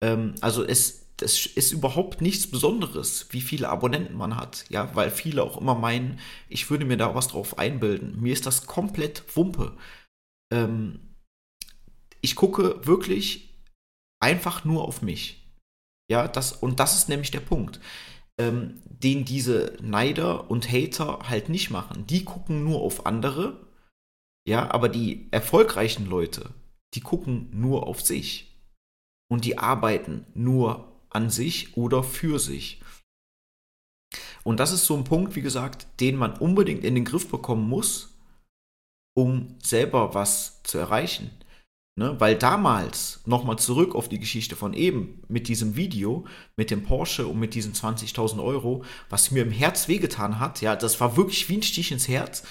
Ähm, 0.00 0.36
also 0.40 0.64
es, 0.64 1.08
das 1.16 1.44
ist 1.44 1.72
überhaupt 1.72 2.22
nichts 2.22 2.50
Besonderes, 2.50 3.26
wie 3.30 3.40
viele 3.40 3.68
Abonnenten 3.68 4.16
man 4.16 4.36
hat, 4.36 4.64
ja, 4.70 4.94
weil 4.94 5.10
viele 5.10 5.42
auch 5.42 5.60
immer 5.60 5.74
meinen, 5.74 6.18
ich 6.48 6.70
würde 6.70 6.84
mir 6.86 6.96
da 6.96 7.14
was 7.14 7.28
drauf 7.28 7.58
einbilden. 7.58 8.20
Mir 8.20 8.32
ist 8.32 8.46
das 8.46 8.66
komplett 8.66 9.24
Wumpe. 9.36 9.76
Ähm, 10.52 11.09
ich 12.20 12.36
gucke 12.36 12.86
wirklich 12.86 13.50
einfach 14.20 14.64
nur 14.64 14.84
auf 14.84 15.02
mich. 15.02 15.40
Ja, 16.10 16.28
das, 16.28 16.52
und 16.52 16.80
das 16.80 16.96
ist 16.96 17.08
nämlich 17.08 17.30
der 17.30 17.40
Punkt, 17.40 17.80
ähm, 18.38 18.80
den 18.84 19.24
diese 19.24 19.76
Neider 19.80 20.50
und 20.50 20.70
Hater 20.70 21.20
halt 21.28 21.48
nicht 21.48 21.70
machen. 21.70 22.06
Die 22.06 22.24
gucken 22.24 22.64
nur 22.64 22.80
auf 22.80 23.06
andere, 23.06 23.68
ja, 24.46 24.70
aber 24.70 24.88
die 24.88 25.28
erfolgreichen 25.30 26.06
Leute, 26.06 26.52
die 26.94 27.00
gucken 27.00 27.48
nur 27.52 27.86
auf 27.86 28.00
sich. 28.00 28.46
Und 29.30 29.44
die 29.44 29.58
arbeiten 29.58 30.26
nur 30.34 31.00
an 31.10 31.30
sich 31.30 31.76
oder 31.76 32.02
für 32.02 32.40
sich. 32.40 32.82
Und 34.42 34.58
das 34.58 34.72
ist 34.72 34.86
so 34.86 34.96
ein 34.96 35.04
Punkt, 35.04 35.36
wie 35.36 35.42
gesagt, 35.42 35.86
den 36.00 36.16
man 36.16 36.36
unbedingt 36.36 36.84
in 36.84 36.96
den 36.96 37.04
Griff 37.04 37.28
bekommen 37.28 37.68
muss, 37.68 38.18
um 39.14 39.56
selber 39.62 40.14
was 40.14 40.62
zu 40.64 40.78
erreichen. 40.78 41.30
Ne? 42.00 42.18
Weil 42.18 42.34
damals, 42.34 43.20
nochmal 43.26 43.58
zurück 43.58 43.94
auf 43.94 44.08
die 44.08 44.18
Geschichte 44.18 44.56
von 44.56 44.72
eben, 44.72 45.22
mit 45.28 45.48
diesem 45.48 45.76
Video, 45.76 46.24
mit 46.56 46.70
dem 46.70 46.82
Porsche 46.82 47.26
und 47.26 47.38
mit 47.38 47.52
diesen 47.52 47.74
20.000 47.74 48.42
Euro, 48.42 48.84
was 49.10 49.30
mir 49.32 49.42
im 49.42 49.50
Herz 49.50 49.86
wehgetan 49.86 50.40
hat, 50.40 50.62
ja, 50.62 50.76
das 50.76 50.98
war 50.98 51.18
wirklich 51.18 51.50
wie 51.50 51.58
ein 51.58 51.62
Stich 51.62 51.92
ins 51.92 52.08
Herz, 52.08 52.42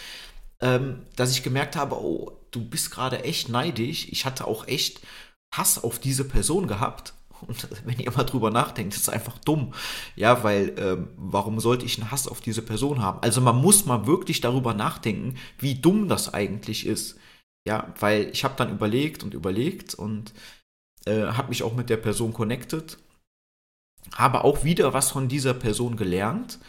ähm, 0.61 1.01
dass 1.15 1.31
ich 1.31 1.41
gemerkt 1.41 1.75
habe, 1.75 1.95
oh, 1.95 2.37
du 2.51 2.63
bist 2.63 2.91
gerade 2.91 3.23
echt 3.23 3.49
neidisch. 3.49 4.07
Ich 4.11 4.23
hatte 4.23 4.45
auch 4.45 4.67
echt 4.67 5.01
Hass 5.51 5.83
auf 5.83 5.97
diese 5.97 6.25
Person 6.25 6.67
gehabt. 6.67 7.15
Und 7.47 7.69
wenn 7.85 7.97
ihr 7.97 8.11
mal 8.11 8.25
drüber 8.25 8.51
nachdenkt, 8.51 8.93
ist 8.93 9.01
es 9.01 9.09
einfach 9.09 9.39
dumm. 9.39 9.73
Ja, 10.15 10.43
weil 10.43 10.75
ähm, 10.77 11.07
warum 11.17 11.59
sollte 11.59 11.87
ich 11.87 11.99
einen 11.99 12.11
Hass 12.11 12.27
auf 12.27 12.39
diese 12.39 12.61
Person 12.61 13.01
haben? 13.01 13.17
Also 13.23 13.41
man 13.41 13.55
muss 13.55 13.87
mal 13.87 14.05
wirklich 14.05 14.41
darüber 14.41 14.75
nachdenken, 14.75 15.37
wie 15.57 15.73
dumm 15.73 16.07
das 16.07 16.31
eigentlich 16.31 16.85
ist. 16.85 17.17
Ja, 17.67 17.93
weil 17.99 18.29
ich 18.29 18.43
habe 18.43 18.55
dann 18.57 18.71
überlegt 18.71 19.23
und 19.23 19.33
überlegt 19.33 19.93
und 19.93 20.33
äh, 21.05 21.23
habe 21.23 21.49
mich 21.49 21.63
auch 21.63 21.75
mit 21.75 21.89
der 21.89 21.97
Person 21.97 22.33
connected, 22.33 22.97
habe 24.15 24.43
auch 24.43 24.63
wieder 24.63 24.93
was 24.93 25.11
von 25.11 25.27
dieser 25.27 25.53
Person 25.53 25.97
gelernt 25.97 26.59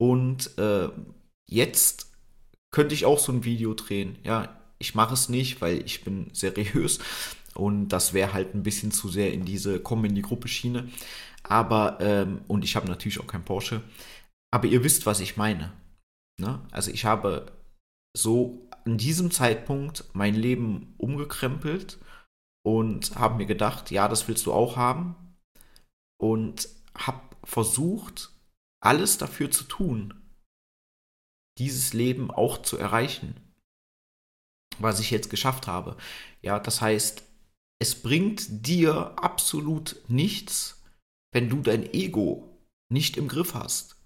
und 0.00 0.56
äh, 0.58 0.88
jetzt 1.48 2.12
könnte 2.72 2.94
ich 2.94 3.04
auch 3.04 3.18
so 3.18 3.32
ein 3.32 3.44
Video 3.44 3.74
drehen. 3.74 4.18
Ja, 4.24 4.60
ich 4.78 4.94
mache 4.94 5.14
es 5.14 5.28
nicht, 5.28 5.60
weil 5.60 5.84
ich 5.84 6.04
bin 6.04 6.30
seriös 6.32 7.00
und 7.54 7.88
das 7.88 8.14
wäre 8.14 8.32
halt 8.32 8.54
ein 8.54 8.62
bisschen 8.62 8.92
zu 8.92 9.08
sehr 9.08 9.32
in 9.32 9.44
diese 9.44 9.80
Komm 9.80 10.04
in 10.04 10.14
die 10.14 10.22
Gruppe 10.22 10.48
Schiene. 10.48 10.88
Aber 11.42 11.98
ähm, 12.00 12.42
und 12.48 12.64
ich 12.64 12.76
habe 12.76 12.88
natürlich 12.88 13.20
auch 13.20 13.26
kein 13.26 13.44
Porsche. 13.44 13.82
Aber 14.52 14.66
ihr 14.66 14.84
wisst, 14.84 15.06
was 15.06 15.20
ich 15.20 15.36
meine. 15.36 15.72
Ne? 16.40 16.60
Also 16.70 16.90
ich 16.90 17.04
habe 17.04 17.46
so 18.16 18.68
an 18.90 18.98
diesem 18.98 19.30
Zeitpunkt 19.30 20.04
mein 20.14 20.34
Leben 20.34 20.94
umgekrempelt 20.98 22.00
und 22.66 23.14
habe 23.14 23.36
mir 23.36 23.46
gedacht, 23.46 23.92
ja, 23.92 24.08
das 24.08 24.26
willst 24.26 24.46
du 24.46 24.52
auch 24.52 24.76
haben. 24.76 25.36
Und 26.20 26.68
habe 26.96 27.22
versucht, 27.44 28.32
alles 28.82 29.16
dafür 29.16 29.48
zu 29.52 29.62
tun, 29.62 30.20
dieses 31.58 31.92
Leben 31.92 32.32
auch 32.32 32.62
zu 32.62 32.78
erreichen, 32.78 33.36
was 34.80 34.98
ich 34.98 35.12
jetzt 35.12 35.30
geschafft 35.30 35.68
habe. 35.68 35.96
Ja, 36.42 36.58
das 36.58 36.80
heißt, 36.80 37.22
es 37.80 38.02
bringt 38.02 38.66
dir 38.66 39.16
absolut 39.22 40.02
nichts, 40.08 40.82
wenn 41.32 41.48
du 41.48 41.62
dein 41.62 41.88
Ego 41.94 42.58
nicht 42.92 43.16
im 43.16 43.28
Griff 43.28 43.54
hast. 43.54 43.99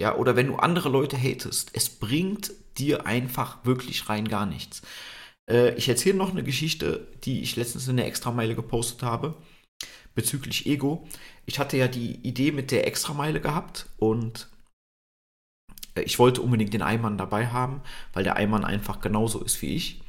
Ja, 0.00 0.16
oder 0.16 0.34
wenn 0.34 0.46
du 0.46 0.56
andere 0.56 0.88
Leute 0.88 1.18
hatest. 1.18 1.72
Es 1.74 1.90
bringt 1.90 2.52
dir 2.78 3.06
einfach 3.06 3.64
wirklich 3.66 4.08
rein 4.08 4.26
gar 4.26 4.46
nichts. 4.46 4.80
Äh, 5.48 5.74
ich 5.74 5.90
erzähle 5.90 6.16
noch 6.16 6.30
eine 6.30 6.42
Geschichte, 6.42 7.06
die 7.24 7.42
ich 7.42 7.56
letztens 7.56 7.86
in 7.86 7.98
der 7.98 8.06
Extrameile 8.06 8.54
gepostet 8.54 9.02
habe, 9.02 9.34
bezüglich 10.14 10.64
Ego. 10.64 11.06
Ich 11.44 11.58
hatte 11.58 11.76
ja 11.76 11.86
die 11.86 12.14
Idee 12.26 12.50
mit 12.50 12.70
der 12.70 12.86
Extrameile 12.86 13.42
gehabt 13.42 13.90
und 13.98 14.48
äh, 15.94 16.02
ich 16.02 16.18
wollte 16.18 16.40
unbedingt 16.40 16.72
den 16.72 16.82
Eimann 16.82 17.18
dabei 17.18 17.48
haben, 17.48 17.82
weil 18.14 18.24
der 18.24 18.36
Eimann 18.36 18.64
einfach 18.64 19.02
genauso 19.02 19.42
ist 19.44 19.60
wie 19.60 19.74
ich. 19.74 20.00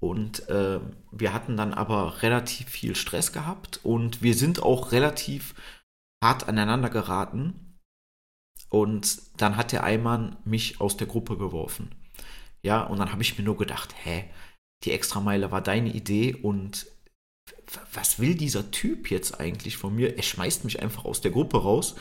Und 0.00 0.50
äh, 0.50 0.80
wir 1.12 1.32
hatten 1.32 1.56
dann 1.56 1.72
aber 1.72 2.22
relativ 2.22 2.68
viel 2.68 2.94
Stress 2.94 3.32
gehabt 3.32 3.80
und 3.84 4.20
wir 4.20 4.34
sind 4.34 4.62
auch 4.62 4.92
relativ 4.92 5.54
hart 6.22 6.46
aneinander 6.46 6.90
geraten. 6.90 7.69
Und 8.68 9.22
dann 9.36 9.56
hat 9.56 9.72
der 9.72 9.84
Eimann 9.84 10.36
mich 10.44 10.80
aus 10.80 10.96
der 10.96 11.06
Gruppe 11.06 11.36
geworfen. 11.36 11.90
Ja, 12.62 12.82
und 12.82 12.98
dann 12.98 13.12
habe 13.12 13.22
ich 13.22 13.38
mir 13.38 13.44
nur 13.44 13.56
gedacht, 13.56 13.94
hä, 14.04 14.24
die 14.84 14.92
Extrameile 14.92 15.50
war 15.50 15.60
deine 15.60 15.92
Idee 15.92 16.34
und 16.34 16.86
was 17.92 18.18
will 18.18 18.34
dieser 18.34 18.70
Typ 18.70 19.10
jetzt 19.10 19.40
eigentlich 19.40 19.76
von 19.76 19.94
mir? 19.94 20.16
Er 20.16 20.22
schmeißt 20.22 20.64
mich 20.64 20.82
einfach 20.82 21.04
aus 21.04 21.20
der 21.20 21.30
Gruppe 21.30 21.62
raus. 21.62 21.96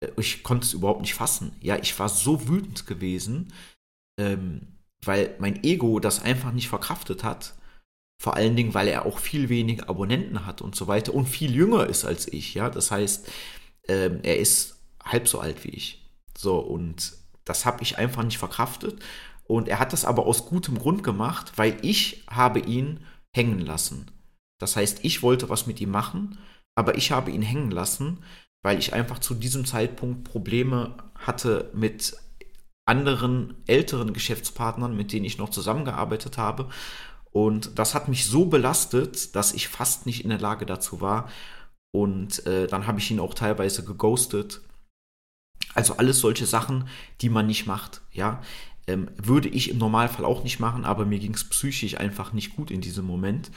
Äh, 0.00 0.08
ich 0.18 0.42
konnte 0.42 0.66
es 0.66 0.72
überhaupt 0.74 1.02
nicht 1.02 1.14
fassen. 1.14 1.56
Ja, 1.60 1.76
ich 1.76 1.98
war 1.98 2.08
so 2.08 2.48
wütend 2.48 2.86
gewesen, 2.86 3.52
ähm, 4.18 4.78
weil 5.04 5.34
mein 5.38 5.62
Ego 5.64 6.00
das 6.00 6.22
einfach 6.22 6.52
nicht 6.52 6.68
verkraftet 6.68 7.24
hat. 7.24 7.54
Vor 8.22 8.34
allen 8.36 8.56
Dingen, 8.56 8.74
weil 8.74 8.88
er 8.88 9.04
auch 9.04 9.18
viel 9.18 9.48
weniger 9.48 9.88
Abonnenten 9.88 10.46
hat 10.46 10.62
und 10.62 10.76
so 10.76 10.86
weiter 10.86 11.12
und 11.14 11.26
viel 11.26 11.54
jünger 11.54 11.86
ist 11.86 12.04
als 12.04 12.32
ich. 12.32 12.54
Ja, 12.54 12.70
das 12.70 12.90
heißt, 12.90 13.30
ähm, 13.88 14.20
er 14.22 14.38
ist 14.38 14.71
halb 15.04 15.28
so 15.28 15.40
alt 15.40 15.64
wie 15.64 15.70
ich. 15.70 16.10
So, 16.36 16.58
und 16.58 17.14
das 17.44 17.64
habe 17.64 17.82
ich 17.82 17.98
einfach 17.98 18.22
nicht 18.22 18.38
verkraftet. 18.38 19.00
Und 19.44 19.68
er 19.68 19.78
hat 19.78 19.92
das 19.92 20.04
aber 20.04 20.26
aus 20.26 20.46
gutem 20.46 20.78
Grund 20.78 21.02
gemacht, 21.02 21.52
weil 21.56 21.76
ich 21.82 22.24
habe 22.30 22.60
ihn 22.60 23.00
hängen 23.34 23.60
lassen. 23.60 24.10
Das 24.58 24.76
heißt, 24.76 25.04
ich 25.04 25.22
wollte 25.22 25.48
was 25.48 25.66
mit 25.66 25.80
ihm 25.80 25.90
machen, 25.90 26.38
aber 26.74 26.96
ich 26.96 27.10
habe 27.10 27.30
ihn 27.30 27.42
hängen 27.42 27.70
lassen, 27.70 28.22
weil 28.62 28.78
ich 28.78 28.92
einfach 28.92 29.18
zu 29.18 29.34
diesem 29.34 29.64
Zeitpunkt 29.64 30.24
Probleme 30.24 30.96
hatte 31.16 31.70
mit 31.74 32.16
anderen 32.86 33.62
älteren 33.66 34.12
Geschäftspartnern, 34.12 34.96
mit 34.96 35.12
denen 35.12 35.24
ich 35.24 35.38
noch 35.38 35.50
zusammengearbeitet 35.50 36.38
habe. 36.38 36.68
Und 37.32 37.78
das 37.78 37.94
hat 37.94 38.08
mich 38.08 38.26
so 38.26 38.46
belastet, 38.46 39.34
dass 39.34 39.52
ich 39.52 39.68
fast 39.68 40.06
nicht 40.06 40.22
in 40.22 40.30
der 40.30 40.40
Lage 40.40 40.66
dazu 40.66 41.00
war. 41.00 41.28
Und 41.92 42.46
äh, 42.46 42.66
dann 42.66 42.86
habe 42.86 42.98
ich 42.98 43.10
ihn 43.10 43.20
auch 43.20 43.34
teilweise 43.34 43.84
geghostet. 43.84 44.60
Also 45.74 45.96
alles 45.96 46.20
solche 46.20 46.46
Sachen, 46.46 46.88
die 47.20 47.28
man 47.28 47.46
nicht 47.46 47.66
macht. 47.66 48.02
Ja, 48.12 48.42
ähm, 48.86 49.08
würde 49.16 49.48
ich 49.48 49.70
im 49.70 49.78
Normalfall 49.78 50.24
auch 50.24 50.44
nicht 50.44 50.60
machen, 50.60 50.84
aber 50.84 51.06
mir 51.06 51.18
ging 51.18 51.34
es 51.34 51.48
psychisch 51.48 51.96
einfach 51.96 52.32
nicht 52.32 52.56
gut 52.56 52.70
in 52.70 52.80
diesem 52.80 53.06
Moment. 53.06 53.50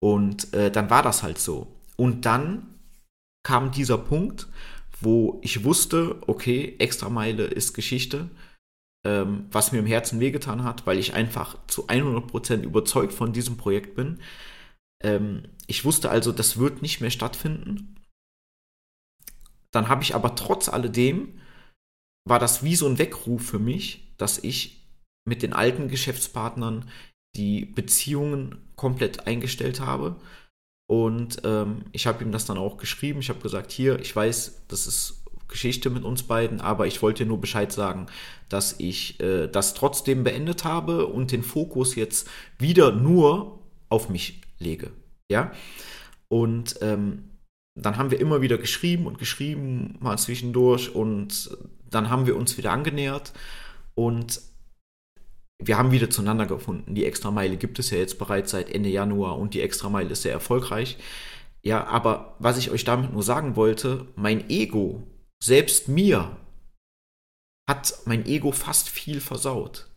Und 0.00 0.52
äh, 0.54 0.70
dann 0.70 0.90
war 0.90 1.02
das 1.02 1.22
halt 1.22 1.38
so. 1.38 1.76
Und 1.96 2.26
dann 2.26 2.66
kam 3.44 3.70
dieser 3.70 3.98
Punkt, 3.98 4.48
wo 5.00 5.40
ich 5.42 5.64
wusste, 5.64 6.20
okay, 6.26 6.76
Extrameile 6.78 7.44
ist 7.44 7.74
Geschichte, 7.74 8.30
ähm, 9.04 9.46
was 9.50 9.72
mir 9.72 9.78
im 9.78 9.86
Herzen 9.86 10.20
wehgetan 10.20 10.64
hat, 10.64 10.86
weil 10.86 10.98
ich 10.98 11.14
einfach 11.14 11.56
zu 11.66 11.88
100% 11.88 12.62
überzeugt 12.62 13.12
von 13.12 13.32
diesem 13.32 13.56
Projekt 13.56 13.94
bin. 13.94 14.20
Ähm, 15.02 15.48
ich 15.66 15.84
wusste 15.84 16.10
also, 16.10 16.32
das 16.32 16.56
wird 16.56 16.82
nicht 16.82 17.00
mehr 17.00 17.10
stattfinden. 17.10 17.96
Dann 19.72 19.88
habe 19.88 20.02
ich 20.02 20.14
aber 20.14 20.34
trotz 20.34 20.68
alledem 20.68 21.40
war 22.24 22.38
das 22.38 22.62
wie 22.62 22.76
so 22.76 22.86
ein 22.86 22.98
Weckruf 22.98 23.44
für 23.44 23.58
mich, 23.58 24.14
dass 24.16 24.38
ich 24.38 24.82
mit 25.24 25.42
den 25.42 25.52
alten 25.52 25.88
Geschäftspartnern 25.88 26.88
die 27.36 27.64
Beziehungen 27.64 28.56
komplett 28.76 29.26
eingestellt 29.26 29.80
habe. 29.80 30.16
Und 30.88 31.42
ähm, 31.44 31.84
ich 31.92 32.06
habe 32.06 32.22
ihm 32.22 32.32
das 32.32 32.44
dann 32.44 32.58
auch 32.58 32.76
geschrieben. 32.76 33.20
Ich 33.20 33.28
habe 33.28 33.40
gesagt, 33.40 33.72
hier, 33.72 33.98
ich 34.00 34.14
weiß, 34.14 34.64
das 34.68 34.86
ist 34.86 35.24
Geschichte 35.48 35.90
mit 35.90 36.04
uns 36.04 36.22
beiden, 36.24 36.60
aber 36.60 36.86
ich 36.86 37.02
wollte 37.02 37.24
nur 37.26 37.40
Bescheid 37.40 37.72
sagen, 37.72 38.06
dass 38.48 38.78
ich 38.78 39.20
äh, 39.20 39.48
das 39.48 39.74
trotzdem 39.74 40.24
beendet 40.24 40.64
habe 40.64 41.06
und 41.06 41.30
den 41.30 41.42
Fokus 41.42 41.94
jetzt 41.94 42.28
wieder 42.58 42.92
nur 42.92 43.60
auf 43.88 44.08
mich 44.08 44.40
lege. 44.58 44.90
Ja. 45.30 45.52
Und 46.28 46.76
ähm, 46.80 47.30
dann 47.74 47.96
haben 47.96 48.10
wir 48.10 48.20
immer 48.20 48.40
wieder 48.40 48.58
geschrieben 48.58 49.06
und 49.06 49.18
geschrieben, 49.18 49.96
mal 50.00 50.18
zwischendurch 50.18 50.94
und 50.94 51.56
dann 51.94 52.10
haben 52.10 52.26
wir 52.26 52.36
uns 52.36 52.56
wieder 52.58 52.72
angenähert 52.72 53.32
und 53.94 54.40
wir 55.64 55.78
haben 55.78 55.92
wieder 55.92 56.10
zueinander 56.10 56.46
gefunden. 56.46 56.94
Die 56.94 57.04
Extrameile 57.04 57.56
gibt 57.56 57.78
es 57.78 57.90
ja 57.90 57.98
jetzt 57.98 58.18
bereits 58.18 58.50
seit 58.50 58.70
Ende 58.70 58.88
Januar 58.88 59.38
und 59.38 59.54
die 59.54 59.60
Extrameile 59.60 60.10
ist 60.10 60.22
sehr 60.22 60.32
erfolgreich. 60.32 60.98
Ja, 61.64 61.86
aber 61.86 62.36
was 62.40 62.58
ich 62.58 62.70
euch 62.70 62.84
damit 62.84 63.12
nur 63.12 63.22
sagen 63.22 63.54
wollte, 63.54 64.08
mein 64.16 64.50
Ego, 64.50 65.06
selbst 65.42 65.88
mir, 65.88 66.36
hat 67.68 67.94
mein 68.04 68.26
Ego 68.26 68.50
fast 68.50 68.88
viel 68.88 69.20
versaut. 69.20 69.88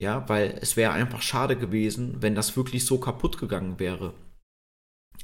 Ja, 0.00 0.28
weil 0.28 0.58
es 0.60 0.76
wäre 0.76 0.92
einfach 0.92 1.22
schade 1.22 1.56
gewesen, 1.56 2.20
wenn 2.20 2.34
das 2.34 2.56
wirklich 2.56 2.84
so 2.84 2.98
kaputt 2.98 3.38
gegangen 3.38 3.78
wäre. 3.78 4.14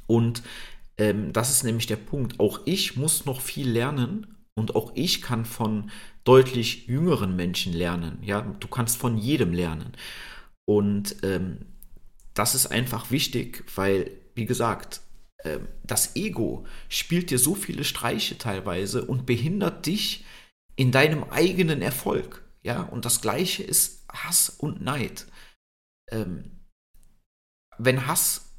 Und 0.07 0.41
ähm, 0.97 1.33
das 1.33 1.51
ist 1.51 1.63
nämlich 1.63 1.87
der 1.87 1.97
Punkt. 1.97 2.39
Auch 2.39 2.61
ich 2.63 2.95
muss 2.95 3.25
noch 3.25 3.41
viel 3.41 3.69
lernen 3.69 4.38
und 4.59 4.75
auch 4.75 4.91
ich 4.93 5.21
kann 5.21 5.45
von 5.45 5.89
deutlich 6.23 6.87
jüngeren 6.87 7.35
Menschen 7.35 7.73
lernen. 7.73 8.19
Ja, 8.21 8.41
du 8.41 8.67
kannst 8.67 8.97
von 8.97 9.17
jedem 9.17 9.53
lernen. 9.53 9.93
Und 10.65 11.15
ähm, 11.23 11.65
das 12.33 12.53
ist 12.53 12.67
einfach 12.67 13.09
wichtig, 13.09 13.63
weil, 13.75 14.11
wie 14.35 14.45
gesagt, 14.45 15.01
äh, 15.43 15.59
das 15.83 16.15
Ego 16.15 16.65
spielt 16.89 17.31
dir 17.31 17.39
so 17.39 17.55
viele 17.55 17.83
Streiche 17.83 18.37
teilweise 18.37 19.05
und 19.05 19.25
behindert 19.25 19.85
dich 19.85 20.25
in 20.75 20.91
deinem 20.91 21.23
eigenen 21.23 21.81
Erfolg. 21.81 22.43
Ja, 22.61 22.83
und 22.83 23.05
das 23.05 23.21
Gleiche 23.21 23.63
ist 23.63 24.05
Hass 24.11 24.49
und 24.49 24.81
Neid. 24.81 25.25
Ähm, 26.11 26.65
wenn 27.77 28.07
Hass 28.07 28.53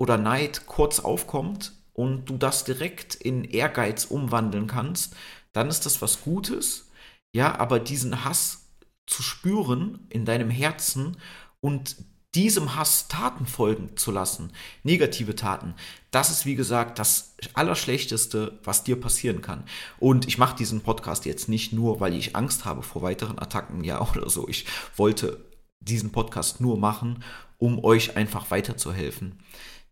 oder 0.00 0.16
Neid 0.16 0.66
kurz 0.66 1.00
aufkommt 1.00 1.72
und 1.92 2.30
du 2.30 2.38
das 2.38 2.64
direkt 2.64 3.14
in 3.14 3.44
Ehrgeiz 3.44 4.06
umwandeln 4.06 4.66
kannst, 4.66 5.14
dann 5.52 5.68
ist 5.68 5.86
das 5.86 6.02
was 6.02 6.22
Gutes. 6.22 6.90
Ja, 7.34 7.58
aber 7.58 7.80
diesen 7.80 8.24
Hass 8.24 8.66
zu 9.06 9.22
spüren 9.22 10.06
in 10.10 10.24
deinem 10.24 10.50
Herzen 10.50 11.16
und 11.60 11.96
diesem 12.34 12.76
Hass 12.76 13.08
Taten 13.08 13.46
folgen 13.46 13.96
zu 13.96 14.10
lassen, 14.10 14.52
negative 14.84 15.34
Taten, 15.34 15.74
das 16.10 16.30
ist 16.30 16.46
wie 16.46 16.54
gesagt 16.54 16.98
das 16.98 17.34
Allerschlechteste, 17.52 18.58
was 18.64 18.84
dir 18.84 18.98
passieren 18.98 19.42
kann. 19.42 19.64
Und 19.98 20.26
ich 20.26 20.38
mache 20.38 20.56
diesen 20.56 20.80
Podcast 20.80 21.26
jetzt 21.26 21.48
nicht 21.48 21.72
nur, 21.72 22.00
weil 22.00 22.14
ich 22.14 22.34
Angst 22.34 22.64
habe 22.64 22.82
vor 22.82 23.02
weiteren 23.02 23.38
Attacken, 23.38 23.84
ja 23.84 24.00
oder 24.14 24.30
so. 24.30 24.48
Ich 24.48 24.64
wollte 24.96 25.44
diesen 25.80 26.12
Podcast 26.12 26.60
nur 26.60 26.78
machen, 26.78 27.22
um 27.58 27.84
euch 27.84 28.16
einfach 28.16 28.50
weiterzuhelfen, 28.50 29.38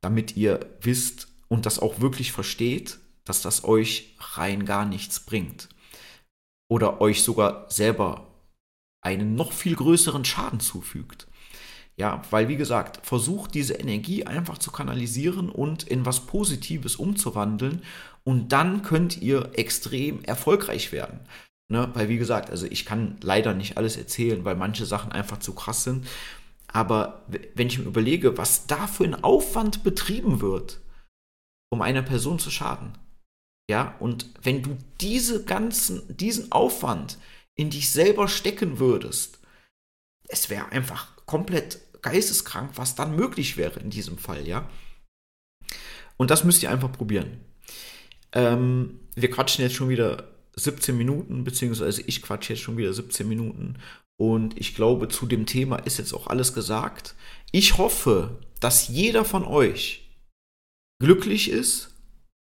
damit 0.00 0.36
ihr 0.36 0.60
wisst 0.80 1.28
und 1.48 1.66
das 1.66 1.78
auch 1.78 2.00
wirklich 2.00 2.32
versteht, 2.32 2.98
dass 3.30 3.42
das 3.42 3.62
euch 3.62 4.16
rein 4.18 4.64
gar 4.64 4.84
nichts 4.84 5.20
bringt. 5.20 5.68
Oder 6.68 7.00
euch 7.00 7.22
sogar 7.22 7.70
selber 7.70 8.26
einen 9.02 9.36
noch 9.36 9.52
viel 9.52 9.76
größeren 9.76 10.24
Schaden 10.24 10.58
zufügt. 10.58 11.28
Ja, 11.96 12.22
weil 12.30 12.48
wie 12.48 12.56
gesagt, 12.56 13.06
versucht 13.06 13.54
diese 13.54 13.74
Energie 13.74 14.26
einfach 14.26 14.58
zu 14.58 14.72
kanalisieren 14.72 15.48
und 15.48 15.84
in 15.84 16.06
was 16.06 16.26
Positives 16.26 16.96
umzuwandeln 16.96 17.82
und 18.24 18.52
dann 18.52 18.82
könnt 18.82 19.20
ihr 19.20 19.50
extrem 19.54 20.24
erfolgreich 20.24 20.92
werden. 20.92 21.20
Ne? 21.70 21.88
Weil 21.94 22.08
wie 22.08 22.18
gesagt, 22.18 22.50
also 22.50 22.66
ich 22.66 22.84
kann 22.84 23.16
leider 23.20 23.54
nicht 23.54 23.76
alles 23.76 23.96
erzählen, 23.96 24.44
weil 24.44 24.56
manche 24.56 24.86
Sachen 24.86 25.12
einfach 25.12 25.38
zu 25.38 25.54
krass 25.54 25.84
sind. 25.84 26.06
Aber 26.66 27.22
wenn 27.54 27.68
ich 27.68 27.78
mir 27.78 27.84
überlege, 27.84 28.38
was 28.38 28.66
da 28.66 28.86
für 28.86 29.04
ein 29.04 29.22
Aufwand 29.22 29.84
betrieben 29.84 30.40
wird, 30.40 30.80
um 31.70 31.82
einer 31.82 32.02
Person 32.02 32.38
zu 32.38 32.50
schaden, 32.50 32.92
ja, 33.70 33.94
und 34.00 34.26
wenn 34.42 34.64
du 34.64 34.76
diese 35.00 35.44
ganzen, 35.44 36.02
diesen 36.08 36.50
Aufwand 36.50 37.18
in 37.54 37.70
dich 37.70 37.90
selber 37.90 38.26
stecken 38.26 38.80
würdest, 38.80 39.38
es 40.26 40.50
wäre 40.50 40.72
einfach 40.72 41.06
komplett 41.24 41.78
geisteskrank, 42.02 42.72
was 42.74 42.96
dann 42.96 43.14
möglich 43.14 43.56
wäre 43.56 43.78
in 43.78 43.90
diesem 43.90 44.18
Fall, 44.18 44.48
ja. 44.48 44.68
Und 46.16 46.32
das 46.32 46.42
müsst 46.42 46.64
ihr 46.64 46.70
einfach 46.72 46.90
probieren. 46.90 47.44
Ähm, 48.32 48.98
wir 49.14 49.30
quatschen 49.30 49.62
jetzt 49.62 49.76
schon 49.76 49.88
wieder 49.88 50.28
17 50.56 50.96
Minuten, 50.96 51.44
beziehungsweise 51.44 52.02
ich 52.02 52.22
quatsche 52.22 52.54
jetzt 52.54 52.62
schon 52.62 52.76
wieder 52.76 52.92
17 52.92 53.28
Minuten. 53.28 53.76
Und 54.20 54.58
ich 54.58 54.74
glaube, 54.74 55.06
zu 55.06 55.26
dem 55.26 55.46
Thema 55.46 55.76
ist 55.76 55.98
jetzt 55.98 56.12
auch 56.12 56.26
alles 56.26 56.54
gesagt. 56.54 57.14
Ich 57.52 57.78
hoffe, 57.78 58.40
dass 58.58 58.88
jeder 58.88 59.24
von 59.24 59.44
euch 59.44 60.10
glücklich 61.00 61.50
ist 61.50 61.89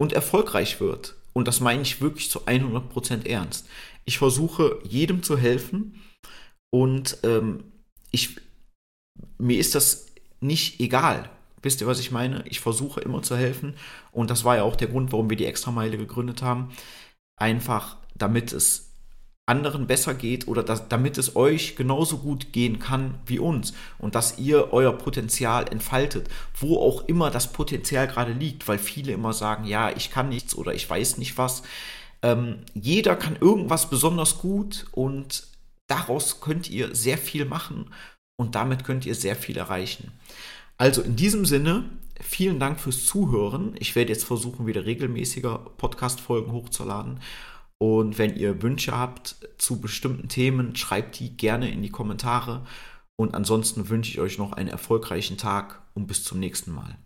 und 0.01 0.15
erfolgreich 0.15 0.81
wird. 0.81 1.15
Und 1.35 1.47
das 1.47 1.61
meine 1.61 1.83
ich 1.83 2.01
wirklich 2.01 2.31
zu 2.31 2.47
100% 2.47 3.27
ernst. 3.27 3.69
Ich 4.07 4.17
versuche 4.17 4.79
jedem 4.83 5.23
zu 5.23 5.37
helfen 5.37 6.01
und 6.71 7.19
ähm, 7.23 7.65
ich, 8.11 8.37
mir 9.37 9.59
ist 9.59 9.75
das 9.75 10.07
nicht 10.41 10.81
egal. 10.81 11.29
Wisst 11.63 11.83
ihr, 11.83 11.87
was 11.87 12.01
ich 12.01 12.11
meine? 12.11 12.43
Ich 12.49 12.61
versuche 12.61 13.03
immer 13.03 13.23
zu 13.23 13.37
helfen 13.37 13.75
und 14.11 14.31
das 14.31 14.43
war 14.43 14.57
ja 14.57 14.63
auch 14.63 14.75
der 14.75 14.89
Grund, 14.89 15.13
warum 15.13 15.29
wir 15.29 15.37
die 15.37 15.45
Extrameile 15.45 15.99
gegründet 15.99 16.41
haben. 16.41 16.73
Einfach, 17.37 17.99
damit 18.15 18.55
es 18.55 18.90
anderen 19.51 19.89
besser 19.89 20.15
geht 20.15 20.47
oder 20.47 20.63
dass, 20.63 20.89
damit 20.89 21.19
es 21.19 21.35
euch 21.35 21.75
genauso 21.75 22.19
gut 22.19 22.53
gehen 22.53 22.79
kann 22.79 23.19
wie 23.27 23.41
uns 23.41 23.75
und 23.99 24.15
dass 24.15 24.39
ihr 24.39 24.73
euer 24.73 24.93
Potenzial 24.93 25.67
entfaltet, 25.71 26.29
wo 26.55 26.79
auch 26.79 27.09
immer 27.09 27.31
das 27.33 27.53
Potenzial 27.53 28.07
gerade 28.07 28.33
liegt, 28.33 28.69
weil 28.69 28.79
viele 28.79 29.13
immer 29.13 29.33
sagen, 29.33 29.65
ja, 29.65 29.91
ich 29.91 30.13
kann 30.13 30.29
nichts 30.29 30.55
oder 30.55 30.73
ich 30.73 30.89
weiß 30.89 31.19
nicht 31.19 31.37
was. 31.37 31.65
Ähm, 32.23 32.61
jeder 32.75 33.17
kann 33.17 33.37
irgendwas 33.41 33.91
besonders 33.91 34.39
gut 34.39 34.87
und 34.93 35.49
daraus 35.89 36.41
könnt 36.41 36.71
ihr 36.71 36.95
sehr 36.95 37.19
viel 37.19 37.45
machen 37.45 37.91
und 38.39 38.55
damit 38.55 38.85
könnt 38.85 39.05
ihr 39.05 39.17
sehr 39.17 39.35
viel 39.35 39.57
erreichen. 39.57 40.13
Also 40.79 41.03
in 41.03 41.17
diesem 41.17 41.45
Sinne, 41.45 41.85
vielen 42.21 42.61
Dank 42.61 42.79
fürs 42.79 43.05
Zuhören. 43.05 43.75
Ich 43.81 43.97
werde 43.97 44.13
jetzt 44.13 44.25
versuchen, 44.25 44.69
wieder 44.69 44.87
regelmäßiger 44.87 45.59
Podcast-Folgen 45.77 46.53
hochzuladen. 46.53 47.19
Und 47.83 48.19
wenn 48.19 48.37
ihr 48.37 48.61
Wünsche 48.61 48.97
habt 48.97 49.37
zu 49.57 49.81
bestimmten 49.81 50.29
Themen, 50.29 50.77
schreibt 50.77 51.19
die 51.19 51.35
gerne 51.37 51.71
in 51.71 51.81
die 51.81 51.89
Kommentare. 51.89 52.67
Und 53.17 53.35
ansonsten 53.35 53.89
wünsche 53.89 54.11
ich 54.11 54.21
euch 54.21 54.37
noch 54.37 54.53
einen 54.53 54.69
erfolgreichen 54.69 55.39
Tag 55.39 55.81
und 55.95 56.07
bis 56.07 56.23
zum 56.23 56.39
nächsten 56.41 56.73
Mal. 56.73 56.99